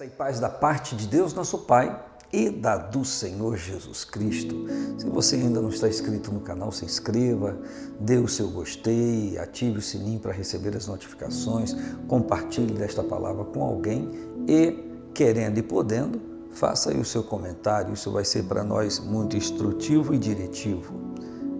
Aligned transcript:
Graça 0.00 0.04
e 0.06 0.16
paz 0.16 0.40
da 0.40 0.48
parte 0.48 0.96
de 0.96 1.06
Deus, 1.06 1.34
nosso 1.34 1.58
Pai, 1.58 2.02
e 2.32 2.48
da 2.48 2.78
do 2.78 3.04
Senhor 3.04 3.58
Jesus 3.58 4.02
Cristo. 4.02 4.64
Se 4.96 5.06
você 5.06 5.36
ainda 5.36 5.60
não 5.60 5.68
está 5.68 5.88
inscrito 5.88 6.32
no 6.32 6.40
canal, 6.40 6.72
se 6.72 6.86
inscreva, 6.86 7.58
dê 8.00 8.16
o 8.16 8.26
seu 8.26 8.48
gostei, 8.48 9.36
ative 9.36 9.78
o 9.78 9.82
sininho 9.82 10.18
para 10.18 10.32
receber 10.32 10.74
as 10.74 10.86
notificações, 10.86 11.76
compartilhe 12.08 12.72
desta 12.72 13.02
palavra 13.02 13.44
com 13.44 13.62
alguém 13.62 14.10
e, 14.48 14.74
querendo 15.12 15.58
e 15.58 15.62
podendo, 15.62 16.18
faça 16.50 16.90
aí 16.90 16.98
o 16.98 17.04
seu 17.04 17.22
comentário. 17.22 17.92
Isso 17.92 18.10
vai 18.10 18.24
ser 18.24 18.44
para 18.44 18.64
nós 18.64 18.98
muito 18.98 19.36
instrutivo 19.36 20.14
e 20.14 20.18
diretivo. 20.18 20.94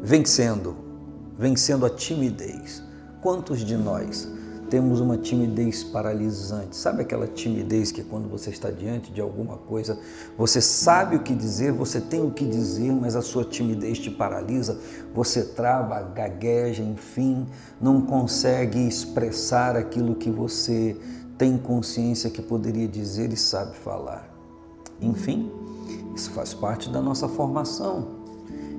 Vencendo, 0.01 0.75
vencendo 1.39 1.85
a 1.85 1.91
timidez. 1.91 2.83
Quantos 3.21 3.61
de 3.61 3.77
nós 3.77 4.27
temos 4.71 5.01
uma 5.01 5.19
timidez 5.19 5.83
paralisante. 5.83 6.77
Sabe 6.77 7.03
aquela 7.03 7.27
timidez 7.27 7.91
que 7.91 8.05
quando 8.05 8.29
você 8.29 8.51
está 8.51 8.71
diante 8.71 9.13
de 9.13 9.21
alguma 9.21 9.57
coisa, 9.57 9.99
você 10.39 10.61
sabe 10.61 11.17
o 11.17 11.23
que 11.23 11.35
dizer, 11.35 11.73
você 11.73 12.01
tem 12.01 12.25
o 12.25 12.31
que 12.31 12.47
dizer, 12.47 12.93
mas 12.93 13.17
a 13.17 13.21
sua 13.21 13.45
timidez 13.45 13.99
te 13.99 14.11
paralisa, 14.11 14.79
você 15.13 15.43
trava, 15.43 16.01
gagueja, 16.03 16.83
enfim, 16.83 17.47
não 17.81 18.01
consegue 18.01 18.87
expressar 18.87 19.77
aquilo 19.77 20.15
que 20.15 20.31
você 20.31 20.97
tem 21.37 21.59
consciência 21.59 22.31
que 22.31 22.41
poderia 22.41 22.87
dizer 22.87 23.33
e 23.33 23.37
sabe 23.37 23.77
falar. 23.77 24.31
Enfim, 25.01 25.51
isso 26.15 26.31
faz 26.31 26.55
parte 26.55 26.89
da 26.89 27.01
nossa 27.01 27.29
formação. 27.29 28.21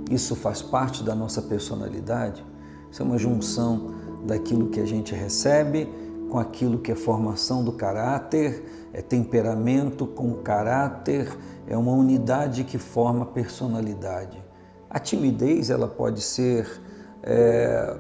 Isso 0.10 0.36
faz 0.36 0.62
parte 0.62 1.04
da 1.04 1.16
nossa 1.16 1.42
personalidade. 1.42 2.46
Isso 2.92 3.02
é 3.02 3.06
uma 3.06 3.18
junção 3.18 4.01
daquilo 4.26 4.70
que 4.70 4.80
a 4.80 4.86
gente 4.86 5.14
recebe 5.14 5.90
com 6.32 6.40
aquilo 6.40 6.80
que 6.80 6.92
é 6.92 6.96
formação 6.96 7.62
do 7.62 7.74
caráter, 7.74 8.64
é 8.94 9.02
temperamento 9.02 10.08
com 10.08 10.34
caráter, 10.36 11.30
é 11.68 11.78
uma 11.78 11.92
unidade 11.92 12.64
que 12.64 12.78
forma 12.78 13.26
personalidade. 13.26 14.42
A 14.90 14.98
timidez 14.98 15.70
ela 15.70 15.90
pode 15.90 16.22
ser 16.22 16.82
é, 17.22 17.98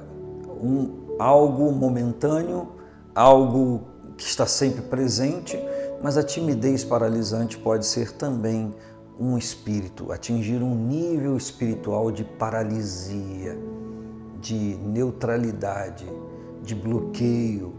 um, 0.63 1.15
algo 1.19 1.71
momentâneo, 1.73 2.69
algo 3.13 3.81
que 4.17 4.23
está 4.23 4.45
sempre 4.45 4.81
presente, 4.83 5.59
mas 6.01 6.17
a 6.17 6.23
timidez 6.23 6.85
paralisante 6.85 7.57
pode 7.57 7.85
ser 7.85 8.13
também 8.13 8.73
um 9.19 9.37
espírito, 9.37 10.11
atingir 10.11 10.63
um 10.63 10.73
nível 10.73 11.35
espiritual 11.35 12.11
de 12.11 12.23
paralisia 12.23 13.57
de 14.41 14.75
neutralidade, 14.77 16.05
de 16.63 16.73
bloqueio. 16.75 17.73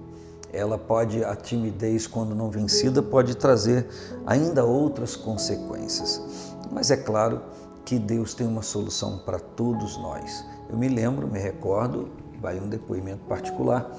Ela 0.53 0.79
pode, 0.79 1.25
a 1.25 1.35
timidez, 1.35 2.07
quando 2.07 2.35
não 2.35 2.51
vencida, 2.51 3.03
pode 3.03 3.37
trazer 3.37 3.87
ainda 4.27 4.65
outras 4.65 5.17
consequências. 5.17 6.23
Mas 6.71 6.91
é 6.91 6.97
claro 6.97 7.43
que 7.85 7.99
Deus 7.99 8.33
tem 8.35 8.47
uma 8.47 8.63
solução 8.63 9.19
para 9.19 9.39
todos 9.39 9.97
nós. 9.99 10.45
Eu 10.71 10.77
me 10.77 10.89
lembro, 10.89 11.27
me 11.27 11.39
recordo, 11.39 12.09
vai 12.41 12.61
um 12.61 12.69
depoimento 12.69 13.25
particular, 13.25 13.91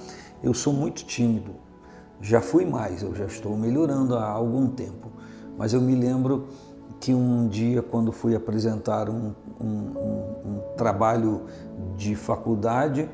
eu 0.42 0.53
sou 0.53 0.73
muito 0.73 1.05
tímido. 1.05 1.55
Já 2.22 2.39
fui 2.39 2.66
mais, 2.66 3.02
eu 3.02 3.14
já 3.14 3.25
estou 3.25 3.58
melhorando 3.58 4.16
há 4.16 4.25
algum 4.25 4.67
tempo. 4.67 5.11
Mas 5.58 5.73
eu 5.73 5.81
me 5.81 5.95
lembro 5.95 6.48
que 7.04 7.14
um 7.14 7.50
dia, 7.50 7.82
quando 7.82 8.14
fui 8.14 8.34
apresentar 8.34 9.09
um, 9.09 9.34
um, 9.59 9.66
um, 9.66 10.62
trabalho 10.78 11.42
de 11.98 12.16
faculdade, 12.16 13.10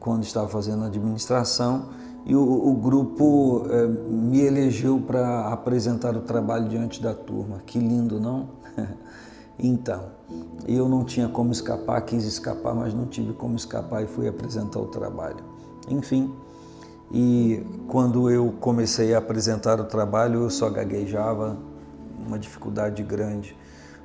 quando 0.00 0.24
estava 0.24 0.48
fazendo 0.48 0.84
administração, 0.84 1.90
e 2.26 2.34
o, 2.34 2.42
o 2.42 2.74
grupo 2.74 3.66
eh, 3.70 3.86
me 3.86 4.40
elegeu 4.40 5.00
para 5.06 5.46
apresentar 5.46 6.16
o 6.16 6.22
trabalho 6.22 6.68
diante 6.68 7.00
da 7.00 7.14
turma. 7.14 7.60
Que 7.64 7.78
lindo, 7.78 8.18
não? 8.18 8.48
então, 9.56 10.06
eu 10.66 10.88
não 10.88 11.04
tinha 11.04 11.28
como 11.28 11.52
escapar, 11.52 12.00
quis 12.00 12.24
escapar, 12.24 12.74
mas 12.74 12.92
não 12.92 13.06
tive 13.06 13.32
como 13.32 13.54
escapar 13.54 14.02
e 14.02 14.08
fui 14.08 14.26
apresentar 14.26 14.80
o 14.80 14.86
trabalho. 14.86 15.44
Enfim, 15.88 16.34
e 17.12 17.64
quando 17.86 18.28
eu 18.28 18.54
comecei 18.58 19.14
a 19.14 19.18
apresentar 19.18 19.78
o 19.78 19.84
trabalho, 19.84 20.42
eu 20.42 20.50
só 20.50 20.68
gaguejava, 20.68 21.69
uma 22.30 22.38
dificuldade 22.38 23.02
grande. 23.02 23.56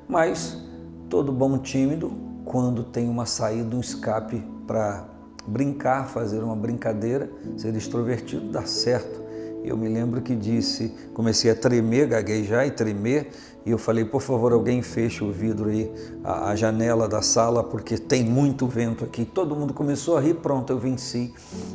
Mas 0.08 0.60
todo 1.08 1.32
bom 1.32 1.58
tímido, 1.58 2.12
quando 2.44 2.82
tem 2.82 3.08
uma 3.08 3.24
saída, 3.24 3.74
um 3.74 3.80
escape 3.80 4.44
para 4.66 5.04
brincar, 5.46 6.08
fazer 6.08 6.42
uma 6.42 6.56
brincadeira, 6.56 7.30
ser 7.56 7.74
extrovertido, 7.74 8.50
dá 8.50 8.66
certo. 8.66 9.24
Eu 9.64 9.76
me 9.76 9.88
lembro 9.88 10.20
que 10.20 10.34
disse, 10.34 10.92
comecei 11.12 11.50
a 11.50 11.54
tremer, 11.54 12.06
gaguejar 12.06 12.66
e 12.66 12.70
tremer, 12.70 13.30
e 13.64 13.70
eu 13.72 13.78
falei, 13.78 14.04
por 14.04 14.22
favor, 14.22 14.52
alguém 14.52 14.80
feche 14.80 15.24
o 15.24 15.32
vidro 15.32 15.68
aí, 15.68 15.92
a, 16.22 16.50
a, 16.50 16.56
janela 16.56 17.08
da 17.08 17.20
sala, 17.20 17.64
porque 17.64 17.98
tem 17.98 18.24
muito 18.24 18.66
vento 18.68 19.04
aqui. 19.04 19.24
Todo 19.24 19.56
mundo 19.56 19.74
começou 19.74 20.16
a 20.16 20.20
rir, 20.20 20.34
pronto, 20.34 20.72
eu 20.72 20.78
venci 20.78 21.34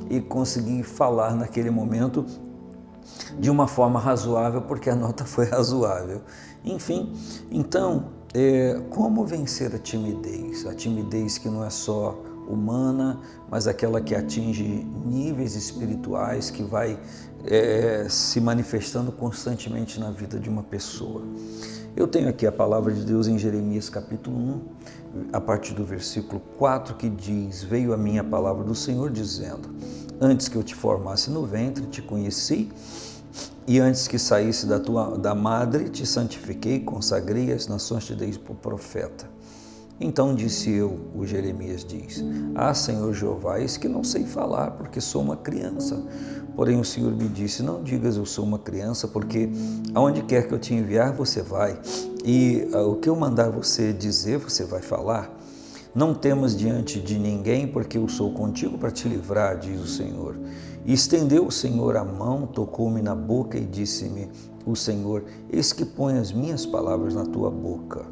e 0.10 0.22
consegui 0.22 0.84
falar 0.84 1.36
naquele 1.36 1.70
momento 1.70 2.26
de 3.40 3.50
uma 3.50 3.68
forma 3.68 4.00
razoável, 4.00 4.62
porque 4.62 4.90
a 4.90 4.96
nota 4.96 5.26
foi 5.26 5.46
razoável. 5.46 6.22
Enfim, 6.64 7.14
então, 7.50 8.10
é, 8.34 8.82
como 8.90 9.26
vencer 9.26 9.74
a 9.76 9.80
timidez? 9.80 10.66
A 10.66 10.74
timidez 10.74 11.38
que 11.38 11.50
não 11.50 11.64
é 11.64 11.70
só 11.70 12.18
humana, 12.48 13.20
mas 13.50 13.68
aquela 13.68 14.02
que 14.02 14.14
atinge 14.14 14.86
níveis 15.06 15.56
espirituais, 15.56 16.50
que 16.50 16.64
vai 16.64 17.00
é, 17.46 18.08
se 18.10 18.40
manifestando 18.40 19.12
constantemente 19.12 20.00
na 20.00 20.12
vida 20.12 20.40
de 20.40 20.50
uma 20.50 20.64
pessoa. 20.64 21.24
Eu 21.96 22.08
tenho 22.08 22.30
aqui 22.30 22.48
a 22.48 22.52
palavra 22.52 22.94
de 22.94 23.04
Deus 23.04 23.28
em 23.28 23.38
Jeremias 23.38 23.90
capítulo 23.90 24.38
1, 24.38 24.62
a 25.34 25.42
partir 25.42 25.74
do 25.74 25.84
versículo 25.84 26.42
4, 26.58 26.96
que 26.96 27.10
diz: 27.10 27.64
Veio 27.64 27.94
a 27.94 27.98
minha 27.98 28.24
palavra 28.24 28.64
do 28.64 28.76
Senhor 28.76 29.10
dizendo: 29.10 29.70
Antes 30.20 30.48
que 30.48 30.56
eu 30.56 30.64
te 30.64 30.74
formasse 30.74 31.30
no 31.30 31.46
ventre, 31.46 31.86
te 31.88 32.02
conheci 32.02 32.70
e 33.68 33.80
antes 33.80 34.08
que 34.08 34.18
saísse 34.18 34.66
da 34.66 34.80
tua 34.80 35.18
da 35.18 35.36
madre, 35.36 35.90
te 35.90 36.06
santifiquei, 36.06 36.80
consagrei 36.80 37.52
as 37.52 37.68
nações 37.68 38.06
te 38.06 38.16
dei 38.16 38.32
por 38.34 38.56
profeta. 38.56 39.30
Então 40.00 40.34
disse 40.34 40.72
eu, 40.72 41.00
o 41.16 41.26
Jeremias 41.28 41.86
diz: 41.86 42.24
Ah, 42.56 42.74
Senhor 42.74 43.14
Jeová, 43.14 43.60
eis 43.60 43.78
que 43.78 43.88
não 43.88 44.04
sei 44.04 44.26
falar, 44.26 44.72
porque 44.72 45.00
sou 45.00 45.22
uma 45.22 45.38
criança. 45.38 46.02
Porém 46.56 46.80
o 46.80 46.84
Senhor 46.84 47.12
me 47.12 47.28
disse: 47.30 47.62
Não 47.62 47.84
digas 47.84 48.18
eu 48.18 48.26
sou 48.26 48.44
uma 48.44 48.58
criança, 48.58 49.08
porque 49.08 49.50
aonde 49.94 50.24
quer 50.24 50.48
que 50.48 50.54
eu 50.54 50.60
te 50.60 50.74
enviar, 50.74 51.14
você 51.14 51.44
vai, 51.44 51.80
e 52.26 52.68
uh, 52.74 52.90
o 52.90 52.96
que 52.96 53.08
eu 53.08 53.16
mandar 53.16 53.52
você 53.52 53.94
dizer, 53.94 54.40
você 54.40 54.64
vai 54.64 54.82
falar. 54.82 55.41
Não 55.94 56.14
temas 56.14 56.56
diante 56.56 57.02
de 57.02 57.20
ninguém, 57.20 57.68
porque 57.68 57.98
eu 57.98 58.08
sou 58.08 58.32
contigo 58.32 58.78
para 58.78 58.92
te 58.92 59.10
livrar, 59.10 59.60
diz 59.60 59.82
o 59.82 59.88
Senhor. 59.88 60.38
E 60.86 60.94
estendeu 60.94 61.46
o 61.46 61.52
Senhor 61.52 61.98
a 61.98 62.06
mão, 62.06 62.48
tocou-me 62.48 63.02
na 63.02 63.14
boca 63.14 63.58
e 63.58 63.66
disse-me: 63.66 64.30
O 64.66 64.74
Senhor, 64.74 65.26
eis 65.52 65.74
que 65.74 65.84
põe 65.84 66.18
as 66.18 66.32
minhas 66.32 66.66
palavras 66.66 67.14
na 67.14 67.26
tua 67.26 67.52
boca. 67.52 68.06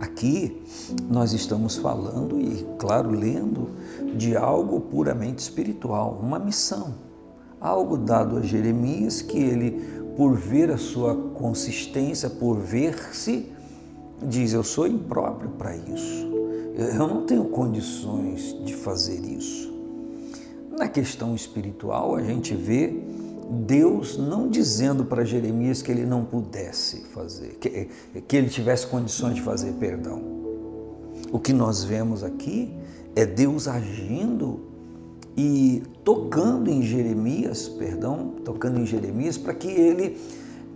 Aqui 0.00 0.60
nós 1.08 1.32
estamos 1.32 1.76
falando 1.76 2.40
e, 2.40 2.66
claro, 2.76 3.08
lendo 3.10 3.70
de 4.16 4.36
algo 4.36 4.80
puramente 4.80 5.38
espiritual, 5.38 6.18
uma 6.20 6.40
missão, 6.40 6.94
algo 7.60 7.96
dado 7.96 8.36
a 8.36 8.40
Jeremias 8.40 9.22
que 9.22 9.38
ele, 9.38 9.80
por 10.16 10.34
ver 10.34 10.72
a 10.72 10.76
sua 10.76 11.14
consistência, 11.14 12.28
por 12.28 12.58
ver-se, 12.58 13.48
diz: 14.20 14.52
Eu 14.52 14.64
sou 14.64 14.86
impróprio 14.86 15.50
para 15.50 15.76
isso, 15.76 16.31
eu 16.76 17.06
não 17.06 17.26
tenho 17.26 17.44
condições 17.46 18.56
de 18.64 18.74
fazer 18.74 19.20
isso. 19.20 19.72
Na 20.78 20.88
questão 20.88 21.34
espiritual, 21.34 22.16
a 22.16 22.22
gente 22.22 22.54
vê 22.54 23.02
Deus 23.50 24.16
não 24.16 24.48
dizendo 24.48 25.04
para 25.04 25.24
Jeremias 25.24 25.82
que 25.82 25.92
ele 25.92 26.06
não 26.06 26.24
pudesse 26.24 27.02
fazer, 27.12 27.58
que, 27.60 27.88
que 28.26 28.36
ele 28.36 28.48
tivesse 28.48 28.86
condições 28.86 29.34
de 29.34 29.42
fazer 29.42 29.72
perdão. 29.72 30.22
O 31.30 31.38
que 31.38 31.52
nós 31.52 31.84
vemos 31.84 32.24
aqui 32.24 32.74
é 33.14 33.26
Deus 33.26 33.68
agindo 33.68 34.60
e 35.36 35.82
tocando 36.02 36.70
em 36.70 36.82
Jeremias, 36.82 37.68
perdão, 37.68 38.34
tocando 38.44 38.80
em 38.80 38.86
Jeremias 38.86 39.36
para 39.36 39.54
que 39.54 39.68
ele 39.68 40.18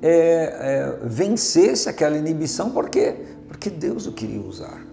é, 0.03 0.11
é, 0.11 0.99
vencesse 1.07 1.89
aquela 1.89 2.17
inibição, 2.17 2.71
por 2.71 2.89
quê? 2.91 3.15
Porque 3.49 3.71
Deus 3.71 4.07
o 4.07 4.13
queria 4.13 4.41
usar. 4.41 4.86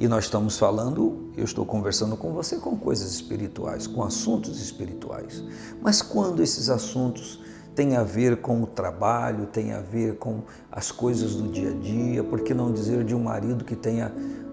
E 0.00 0.08
nós 0.08 0.24
estamos 0.24 0.58
falando, 0.58 1.30
eu 1.36 1.44
estou 1.44 1.66
conversando 1.66 2.16
com 2.16 2.32
você 2.32 2.56
com 2.56 2.74
coisas 2.74 3.12
espirituais, 3.12 3.86
com 3.86 4.02
assuntos 4.02 4.58
espirituais. 4.58 5.44
Mas 5.82 6.00
quando 6.00 6.42
esses 6.42 6.70
assuntos 6.70 7.38
têm 7.74 7.94
a 7.94 8.02
ver 8.02 8.38
com 8.38 8.62
o 8.62 8.66
trabalho, 8.66 9.44
têm 9.44 9.74
a 9.74 9.80
ver 9.80 10.16
com 10.16 10.40
as 10.72 10.90
coisas 10.90 11.34
do 11.34 11.48
dia 11.48 11.68
a 11.68 11.74
dia, 11.74 12.24
por 12.24 12.40
que 12.40 12.54
não 12.54 12.72
dizer 12.72 13.04
de 13.04 13.14
um 13.14 13.22
marido 13.22 13.62
que 13.62 13.76
tenha 13.76 14.10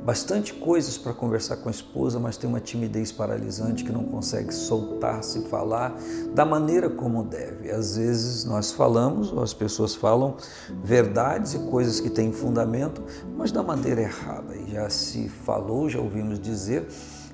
bastante 0.08 0.54
coisas 0.54 0.98
para 0.98 1.14
conversar 1.14 1.58
com 1.58 1.68
a 1.68 1.72
esposa, 1.72 2.18
mas 2.18 2.38
tem 2.38 2.50
uma 2.50 2.62
timidez 2.62 3.12
paralisante 3.12 3.84
que 3.84 3.92
não 3.92 4.06
consegue 4.06 4.54
soltar-se 4.54 5.42
falar 5.50 5.94
da 6.34 6.46
maneira 6.46 6.90
como 6.90 7.26
deve. 7.26 7.70
Às 7.70 7.98
vezes 7.98 8.46
nós 8.46 8.72
falamos, 8.72 9.34
ou 9.34 9.44
as 9.44 9.54
pessoas 9.54 9.96
falam 9.96 10.38
verdades 10.82 11.56
e 11.56 11.60
coisas 11.70 12.00
que 12.00 12.10
têm 12.10 12.32
fundamento, 12.32 13.04
mas 13.36 13.52
da 13.52 13.62
maneira 13.62 14.04
errada. 14.04 14.56
E 14.56 14.72
já 14.72 14.90
se 14.90 15.28
falou, 15.28 15.90
já 15.90 16.00
ouvimos 16.00 16.40
dizer 16.40 16.88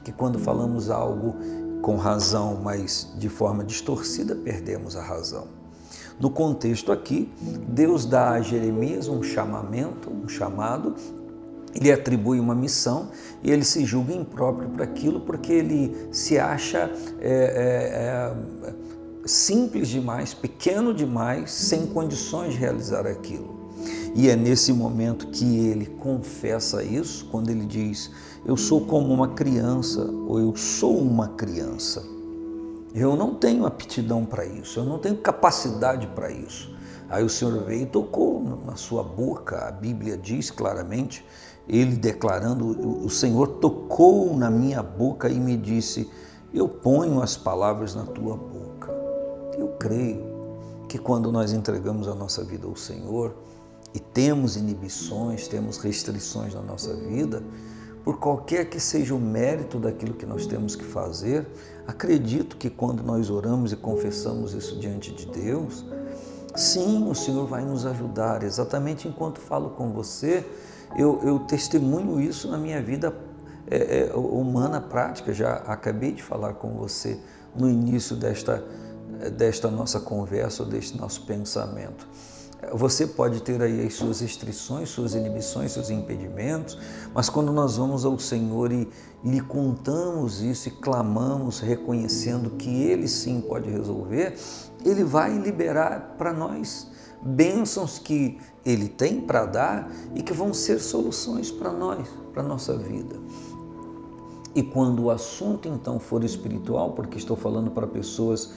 que 0.04 0.12
quando 0.12 0.40
falamos 0.40 0.90
algo 0.90 1.36
com 1.84 1.96
razão, 1.96 2.60
mas 2.60 3.08
de 3.20 3.30
forma 3.30 3.64
distorcida, 3.64 4.34
perdemos 4.34 4.96
a 4.96 5.04
razão. 5.04 5.48
No 6.20 6.32
contexto 6.32 6.92
aqui, 6.92 7.32
Deus 7.68 8.04
dá 8.04 8.32
a 8.32 8.42
Jeremias 8.42 9.08
um 9.08 9.22
chamamento, 9.22 10.10
um 10.12 10.28
chamado 10.28 10.96
ele 11.74 11.92
atribui 11.92 12.40
uma 12.40 12.54
missão 12.54 13.10
e 13.42 13.52
ele 13.52 13.64
se 13.64 13.86
julga 13.86 14.14
impróprio 14.14 14.70
para 14.70 14.84
aquilo 14.84 15.22
porque 15.22 15.52
ele 15.52 16.08
se 16.12 16.38
acha 16.38 16.92
é, 17.20 17.32
é, 17.32 18.70
é, 18.70 18.74
simples 19.26 19.88
demais, 19.88 20.34
pequeno 20.34 20.94
demais, 20.94 21.52
sem 21.52 21.88
condições 21.88 22.54
de 22.54 22.60
realizar 22.60 23.08
aquilo. 23.08 23.64
E 24.16 24.30
é 24.30 24.36
nesse 24.36 24.72
momento 24.72 25.28
que 25.28 25.68
ele 25.68 25.88
confessa 25.88 26.84
isso, 26.84 27.26
quando 27.32 27.50
ele 27.50 27.66
diz: 27.66 28.12
Eu 28.46 28.56
sou 28.56 28.82
como 28.82 29.12
uma 29.12 29.30
criança, 29.30 30.04
ou 30.04 30.40
eu 30.40 30.56
sou 30.56 30.98
uma 31.00 31.30
criança. 31.30 32.04
Eu 32.94 33.16
não 33.16 33.34
tenho 33.34 33.66
aptidão 33.66 34.24
para 34.24 34.46
isso, 34.46 34.80
eu 34.80 34.86
não 34.86 35.00
tenho 35.00 35.18
capacidade 35.18 36.06
para 36.08 36.32
isso. 36.32 36.72
Aí 37.10 37.24
o 37.24 37.30
Senhor 37.30 37.64
veio 37.64 37.84
e 37.84 37.86
tocou 37.88 38.62
na 38.66 38.76
sua 38.76 39.04
boca, 39.04 39.68
a 39.68 39.72
Bíblia 39.72 40.16
diz 40.16 40.52
claramente, 40.52 41.26
ele 41.68 41.96
declarando: 41.96 42.66
O 43.06 43.10
Senhor 43.10 43.48
tocou 43.60 44.36
na 44.36 44.50
minha 44.50 44.84
boca 44.84 45.30
e 45.30 45.40
me 45.40 45.56
disse: 45.58 46.10
Eu 46.54 46.68
ponho 46.68 47.22
as 47.22 47.38
palavras 47.38 47.96
na 47.96 48.04
tua 48.04 48.36
boca. 48.36 48.92
Eu 49.58 49.70
creio 49.80 50.34
que 50.88 50.98
quando 50.98 51.32
nós 51.32 51.54
entregamos 51.54 52.08
a 52.08 52.16
nossa 52.16 52.44
vida 52.44 52.68
ao 52.68 52.76
Senhor 52.76 53.36
e 53.94 54.00
temos 54.00 54.56
inibições, 54.56 55.48
temos 55.48 55.78
restrições 55.78 56.54
na 56.54 56.62
nossa 56.62 56.96
vida, 56.96 57.44
por 58.04 58.20
qualquer 58.20 58.70
que 58.70 58.80
seja 58.80 59.16
o 59.16 59.20
mérito 59.20 59.80
daquilo 59.80 60.14
que 60.14 60.26
nós 60.26 60.46
temos 60.46 60.76
que 60.76 60.84
fazer, 60.84 61.48
acredito 61.88 62.58
que 62.58 62.70
quando 62.70 63.02
nós 63.02 63.30
oramos 63.30 63.72
e 63.72 63.78
confessamos 63.78 64.54
isso 64.54 64.78
diante 64.78 65.14
de 65.14 65.26
Deus, 65.28 65.86
sim, 66.54 67.10
o 67.10 67.16
Senhor 67.16 67.48
vai 67.48 67.64
nos 67.64 67.86
ajudar. 67.86 68.44
Exatamente 68.44 69.08
enquanto 69.08 69.40
falo 69.40 69.70
com 69.72 69.94
você, 69.94 70.46
eu, 70.98 71.20
eu 71.24 71.40
testemunho 71.40 72.20
isso 72.20 72.50
na 72.50 72.58
minha 72.58 72.82
vida 72.82 73.16
é, 73.70 74.10
é, 74.10 74.14
humana 74.16 74.80
prática. 74.80 75.34
Já 75.34 75.56
acabei 75.56 76.12
de 76.12 76.24
falar 76.24 76.54
com 76.54 76.74
você 76.74 77.20
no 77.56 77.70
início 77.70 78.16
desta, 78.16 78.64
desta 79.36 79.70
nossa 79.70 80.00
conversa, 80.00 80.66
deste 80.66 80.98
nosso 80.98 81.26
pensamento. 81.26 82.08
Você 82.72 83.06
pode 83.06 83.42
ter 83.42 83.62
aí 83.62 83.86
as 83.86 83.96
suas 83.96 84.22
restrições, 84.22 84.90
suas 84.90 85.16
inibições, 85.16 85.74
seus 85.74 85.90
impedimentos, 85.90 86.78
mas 87.14 87.30
quando 87.30 87.52
nós 87.52 87.76
vamos 87.76 88.06
ao 88.06 88.18
Senhor 88.18 88.72
e 88.72 88.88
lhe 89.24 89.42
contamos 89.42 90.42
isso 90.42 90.70
e 90.70 90.72
clamamos, 90.72 91.60
reconhecendo 91.60 92.52
que 92.52 92.84
Ele 92.84 93.08
sim 93.08 93.42
pode 93.42 93.70
resolver, 93.70 94.36
Ele 94.86 95.04
vai 95.04 95.38
liberar 95.38 96.16
para 96.18 96.32
nós 96.32 96.88
bênçãos 97.26 98.00
que 98.00 98.38
Ele 98.66 98.88
tem 98.88 99.22
para 99.22 99.46
dar 99.46 99.92
e 100.16 100.22
que 100.22 100.34
vão 100.34 100.54
ser 100.54 100.80
soluções 100.80 101.52
para 101.52 101.72
nós, 101.72 102.08
para 102.34 102.44
a 102.44 102.46
nossa 102.46 102.78
vida. 102.78 103.16
E 104.56 104.62
quando 104.62 105.04
o 105.04 105.12
assunto 105.12 105.68
então 105.68 106.00
for 106.00 106.24
espiritual, 106.24 106.92
porque 106.92 107.18
estou 107.18 107.36
falando 107.36 107.72
para 107.72 107.88
pessoas 107.88 108.54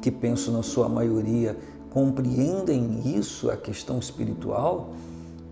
que 0.00 0.10
penso 0.10 0.50
na 0.50 0.62
sua 0.62 0.88
maioria 0.88 1.56
compreendem 1.90 3.16
isso, 3.16 3.50
a 3.50 3.56
questão 3.56 3.98
espiritual, 3.98 4.90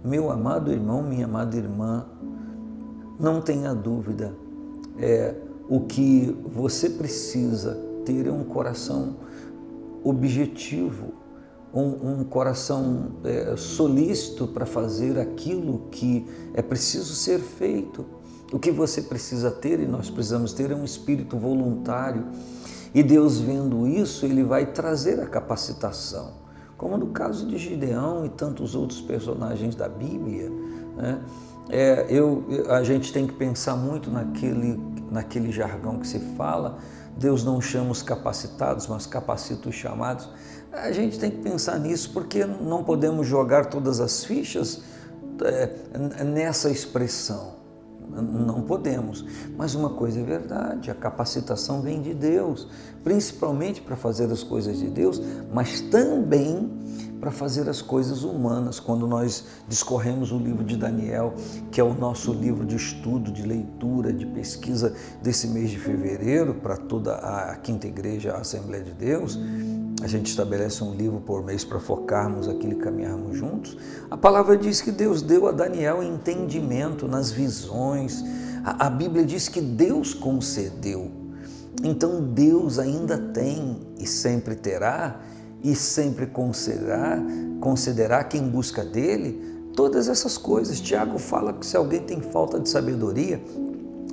meu 0.04 0.30
amado 0.30 0.72
irmão, 0.72 1.00
minha 1.00 1.26
amada 1.26 1.56
irmã, 1.56 2.04
não 3.20 3.40
tenha 3.40 3.72
dúvida, 3.72 4.34
é, 4.98 5.36
o 5.68 5.80
que 5.80 6.36
você 6.52 6.90
precisa 6.90 7.78
ter 8.04 8.26
é 8.26 8.32
um 8.32 8.42
coração 8.42 9.16
objetivo, 10.02 11.12
um, 11.72 12.20
um 12.20 12.24
coração 12.24 13.12
é, 13.24 13.56
solícito 13.56 14.46
para 14.46 14.66
fazer 14.66 15.18
aquilo 15.18 15.86
que 15.90 16.26
é 16.52 16.60
preciso 16.60 17.14
ser 17.14 17.38
feito. 17.38 18.04
O 18.52 18.58
que 18.58 18.70
você 18.70 19.00
precisa 19.00 19.50
ter 19.50 19.80
e 19.80 19.86
nós 19.86 20.10
precisamos 20.10 20.52
ter 20.52 20.70
é 20.70 20.74
um 20.74 20.84
espírito 20.84 21.38
voluntário. 21.38 22.26
E 22.94 23.02
Deus, 23.02 23.40
vendo 23.40 23.88
isso, 23.88 24.26
ele 24.26 24.44
vai 24.44 24.66
trazer 24.66 25.18
a 25.20 25.26
capacitação. 25.26 26.42
Como 26.76 26.98
no 26.98 27.06
caso 27.06 27.46
de 27.46 27.56
Gideão 27.56 28.26
e 28.26 28.28
tantos 28.28 28.74
outros 28.74 29.00
personagens 29.00 29.74
da 29.74 29.88
Bíblia, 29.88 30.50
né? 30.96 31.22
é, 31.70 32.06
eu, 32.10 32.44
a 32.68 32.82
gente 32.82 33.12
tem 33.12 33.26
que 33.26 33.32
pensar 33.32 33.76
muito 33.76 34.10
naquele, 34.10 34.78
naquele 35.10 35.50
jargão 35.50 35.98
que 35.98 36.06
se 36.06 36.18
fala 36.36 36.78
Deus 37.16 37.44
não 37.44 37.60
chama 37.60 37.90
os 37.90 38.02
capacitados, 38.02 38.86
mas 38.86 39.06
capacita 39.06 39.68
os 39.68 39.74
chamados. 39.74 40.28
A 40.72 40.90
gente 40.92 41.18
tem 41.18 41.30
que 41.30 41.38
pensar 41.38 41.78
nisso 41.78 42.10
porque 42.12 42.44
não 42.44 42.82
podemos 42.82 43.26
jogar 43.26 43.66
todas 43.66 44.00
as 44.00 44.24
fichas 44.24 44.82
é, 45.44 46.24
nessa 46.24 46.70
expressão. 46.70 47.60
Não 48.10 48.62
podemos. 48.62 49.24
Mas 49.56 49.74
uma 49.74 49.90
coisa 49.90 50.20
é 50.20 50.22
verdade: 50.22 50.90
a 50.90 50.94
capacitação 50.94 51.80
vem 51.80 52.00
de 52.02 52.12
Deus, 52.12 52.68
principalmente 53.02 53.80
para 53.80 53.96
fazer 53.96 54.30
as 54.30 54.42
coisas 54.42 54.78
de 54.78 54.88
Deus, 54.88 55.20
mas 55.52 55.80
também 55.80 56.70
para 57.22 57.30
fazer 57.30 57.68
as 57.68 57.80
coisas 57.80 58.24
humanas. 58.24 58.80
Quando 58.80 59.06
nós 59.06 59.44
discorremos 59.68 60.32
o 60.32 60.38
livro 60.38 60.64
de 60.64 60.76
Daniel, 60.76 61.34
que 61.70 61.80
é 61.80 61.84
o 61.84 61.94
nosso 61.94 62.32
livro 62.32 62.66
de 62.66 62.74
estudo, 62.74 63.30
de 63.30 63.46
leitura, 63.46 64.12
de 64.12 64.26
pesquisa 64.26 64.92
desse 65.22 65.46
mês 65.46 65.70
de 65.70 65.78
fevereiro, 65.78 66.52
para 66.54 66.76
toda 66.76 67.14
a 67.14 67.54
quinta 67.54 67.86
igreja, 67.86 68.32
a 68.32 68.40
Assembleia 68.40 68.82
de 68.82 68.90
Deus, 68.90 69.38
a 70.02 70.08
gente 70.08 70.26
estabelece 70.26 70.82
um 70.82 70.96
livro 70.96 71.20
por 71.20 71.44
mês 71.44 71.64
para 71.64 71.78
focarmos 71.78 72.48
aquilo 72.48 72.72
e 72.72 72.76
caminharmos 72.76 73.38
juntos. 73.38 73.78
A 74.10 74.16
palavra 74.16 74.56
diz 74.56 74.80
que 74.80 74.90
Deus 74.90 75.22
deu 75.22 75.46
a 75.46 75.52
Daniel 75.52 76.02
entendimento 76.02 77.06
nas 77.06 77.30
visões. 77.30 78.24
A, 78.64 78.86
a 78.86 78.90
Bíblia 78.90 79.24
diz 79.24 79.48
que 79.48 79.60
Deus 79.60 80.12
concedeu. 80.12 81.08
Então 81.84 82.20
Deus 82.20 82.80
ainda 82.80 83.16
tem 83.16 83.78
e 83.96 84.08
sempre 84.08 84.56
terá 84.56 85.20
e 85.62 85.74
sempre 85.74 86.26
considerar, 86.26 87.22
considerar 87.60 88.24
quem 88.24 88.42
busca 88.42 88.84
dele 88.84 89.40
todas 89.74 90.08
essas 90.08 90.36
coisas. 90.36 90.80
Tiago 90.80 91.18
fala 91.18 91.52
que 91.52 91.64
se 91.64 91.76
alguém 91.76 92.00
tem 92.00 92.20
falta 92.20 92.58
de 92.58 92.68
sabedoria, 92.68 93.40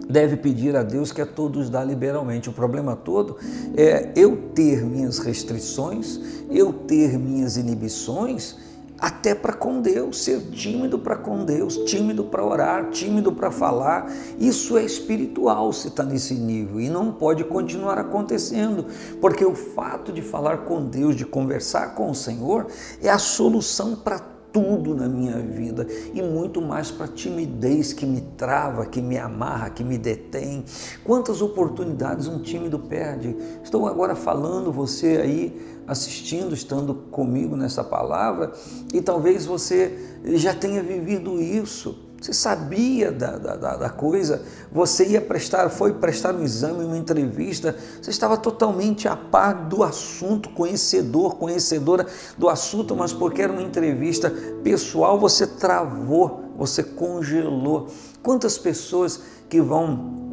deve 0.10 0.38
pedir 0.38 0.76
a 0.76 0.84
Deus 0.84 1.12
que 1.12 1.22
a 1.22 1.26
todos 1.26 1.70
dá 1.70 1.84
liberalmente. 1.84 2.50
O 2.50 2.54
problema 2.54 2.96
todo 2.96 3.38
é 3.76 4.12
eu 4.16 4.38
ter 4.54 4.84
minhas 4.84 5.20
restrições, 5.20 6.20
eu 6.50 6.74
ter 6.74 7.18
minhas 7.18 7.58
inibições 7.58 8.56
até 9.00 9.34
para 9.34 9.54
com 9.54 9.82
Deus, 9.82 10.24
ser 10.24 10.42
tímido 10.52 11.00
para 11.00 11.16
com 11.16 11.46
Deus, 11.46 11.78
tímido 11.86 12.24
para 12.24 12.44
orar, 12.44 12.90
tímido 12.90 13.32
para 13.32 13.52
falar. 13.52 14.12
Isso 14.38 14.78
é 14.78 14.84
espiritual 14.84 15.72
se 15.72 15.88
está 15.88 16.04
nesse 16.04 16.34
nível 16.34 16.80
e 16.80 16.90
não 16.90 17.12
pode 17.12 17.44
continuar 17.44 17.98
acontecendo, 17.98 18.86
porque 19.22 19.46
o 19.46 19.56
fato 19.56 20.12
de 20.12 20.22
falar 20.22 20.60
com 20.60 20.86
Deus, 20.86 21.16
de 21.16 21.26
conversar 21.26 21.96
com 21.96 22.12
o 22.12 22.16
Senhor, 22.16 22.68
é 23.02 23.10
a 23.10 23.18
solução 23.18 23.96
para 23.96 24.39
tudo 24.52 24.96
na 24.96 25.08
minha 25.08 25.38
vida 25.38 25.86
e 26.14 26.22
muito 26.22 26.62
mais 26.62 26.92
para 26.92 27.06
a 27.06 27.10
timidez 27.10 27.94
que 27.94 28.06
me 28.06 28.22
trava, 28.38 28.86
que 28.86 29.02
me 29.02 29.18
amarra, 29.18 29.70
que 29.70 29.84
me 29.84 29.98
detém. 29.98 30.66
Quantas 31.04 31.42
oportunidades 31.42 32.28
um 32.28 32.42
tímido 32.42 32.80
perde? 32.80 33.36
Estou 33.64 33.88
agora 33.88 34.16
falando, 34.16 34.72
você 34.72 35.20
aí 35.22 35.80
assistindo, 35.88 36.54
estando 36.54 36.94
comigo 36.94 37.56
nessa 37.56 37.84
palavra, 37.84 38.54
e 38.94 39.02
talvez 39.02 39.46
você 39.46 40.20
já 40.36 40.54
tenha 40.54 40.84
vivido 40.84 41.42
isso. 41.42 42.09
Você 42.22 42.34
sabia 42.34 43.12
da, 43.12 43.38
da, 43.38 43.78
da, 43.78 43.90
coisa, 43.90 44.42
você 44.72 45.06
ia 45.06 45.22
prestar, 45.22 45.70
foi 45.70 45.94
prestar 45.94 46.36
um 46.36 46.44
exame, 46.44 46.84
uma 46.84 46.98
entrevista, 46.98 47.76
você 48.02 48.10
estava 48.10 48.36
totalmente 48.36 49.08
a 49.08 49.16
par 49.16 49.68
do 49.68 49.84
assunto, 49.84 50.50
conhecedor, 50.50 51.36
conhecedora 51.36 52.06
do 52.38 52.50
assunto, 52.50 52.94
mas 52.94 53.14
porque 53.14 53.42
era 53.42 53.54
uma 53.54 53.62
entrevista 53.62 54.34
pessoal, 54.64 55.18
você 55.18 55.48
travou, 55.48 56.44
você 56.58 56.84
congelou. 56.84 57.88
Quantas 58.22 58.58
pessoas 58.58 59.22
que 59.48 59.62
vão 59.62 60.29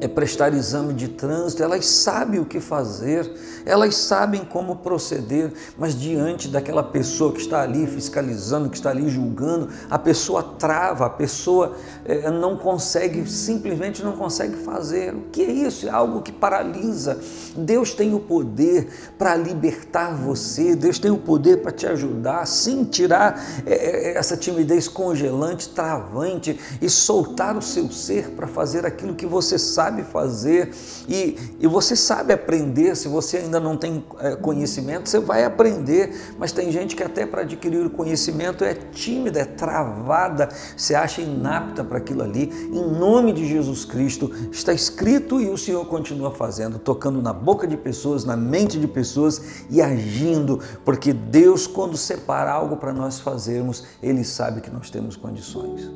é 0.00 0.08
prestar 0.08 0.52
exame 0.52 0.92
de 0.92 1.08
trânsito, 1.08 1.62
elas 1.62 1.86
sabem 1.86 2.40
o 2.40 2.44
que 2.44 2.60
fazer, 2.60 3.30
elas 3.64 3.94
sabem 3.96 4.44
como 4.44 4.76
proceder, 4.76 5.52
mas 5.78 5.98
diante 5.98 6.48
daquela 6.48 6.82
pessoa 6.82 7.32
que 7.32 7.40
está 7.40 7.62
ali 7.62 7.86
fiscalizando, 7.86 8.68
que 8.68 8.76
está 8.76 8.90
ali 8.90 9.08
julgando, 9.08 9.68
a 9.88 9.98
pessoa 9.98 10.42
trava, 10.42 11.06
a 11.06 11.10
pessoa 11.10 11.76
é, 12.04 12.30
não 12.30 12.56
consegue, 12.56 13.28
simplesmente 13.30 14.02
não 14.02 14.12
consegue 14.12 14.56
fazer. 14.56 15.14
O 15.14 15.22
que 15.30 15.42
é 15.42 15.50
isso? 15.50 15.86
É 15.86 15.90
algo 15.90 16.22
que 16.22 16.32
paralisa. 16.32 17.18
Deus 17.56 17.94
tem 17.94 18.14
o 18.14 18.20
poder 18.20 18.88
para 19.16 19.36
libertar 19.36 20.14
você, 20.14 20.74
Deus 20.74 20.98
tem 20.98 21.10
o 21.10 21.18
poder 21.18 21.62
para 21.62 21.72
te 21.72 21.86
ajudar, 21.86 22.46
sim, 22.46 22.84
tirar 22.84 23.42
é, 23.64 24.16
essa 24.16 24.36
timidez 24.36 24.88
congelante, 24.88 25.68
travante 25.68 26.58
e 26.82 26.90
soltar 26.90 27.56
o 27.56 27.62
seu 27.62 27.90
ser 27.90 28.30
para 28.30 28.46
fazer 28.46 28.84
aquilo 28.84 29.14
que 29.14 29.26
você 29.26 29.58
sabe 29.58 29.83
sabe 29.84 30.02
fazer 30.02 30.72
e, 31.08 31.36
e 31.60 31.66
você 31.66 31.94
sabe 31.94 32.32
aprender. 32.32 32.96
Se 32.96 33.08
você 33.08 33.38
ainda 33.38 33.60
não 33.60 33.76
tem 33.76 34.04
é, 34.18 34.34
conhecimento, 34.36 35.08
você 35.08 35.20
vai 35.20 35.44
aprender. 35.44 36.34
Mas 36.38 36.52
tem 36.52 36.70
gente 36.72 36.96
que 36.96 37.02
até 37.02 37.26
para 37.26 37.42
adquirir 37.42 37.84
o 37.84 37.90
conhecimento 37.90 38.64
é 38.64 38.74
tímida, 38.74 39.40
é 39.40 39.44
travada, 39.44 40.48
se 40.76 40.94
acha 40.94 41.20
inapta 41.20 41.84
para 41.84 41.98
aquilo 41.98 42.22
ali. 42.22 42.50
Em 42.72 42.98
nome 42.98 43.32
de 43.32 43.46
Jesus 43.46 43.84
Cristo, 43.84 44.30
está 44.50 44.72
escrito 44.72 45.40
e 45.40 45.50
o 45.50 45.58
Senhor 45.58 45.84
continua 45.86 46.30
fazendo, 46.30 46.78
tocando 46.78 47.20
na 47.20 47.32
boca 47.32 47.66
de 47.66 47.76
pessoas, 47.76 48.24
na 48.24 48.36
mente 48.36 48.78
de 48.78 48.88
pessoas 48.88 49.64
e 49.68 49.82
agindo, 49.82 50.60
porque 50.84 51.12
Deus, 51.12 51.66
quando 51.66 51.96
separa 51.96 52.50
algo 52.50 52.76
para 52.76 52.92
nós 52.92 53.20
fazermos, 53.20 53.84
Ele 54.02 54.24
sabe 54.24 54.60
que 54.60 54.70
nós 54.70 54.90
temos 54.90 55.16
condições. 55.16 55.90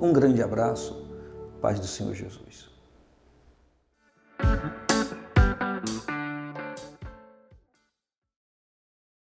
Um 0.00 0.12
grande 0.12 0.42
abraço, 0.42 1.06
paz 1.60 1.78
do 1.78 1.86
Senhor 1.86 2.14
Jesus. 2.14 2.71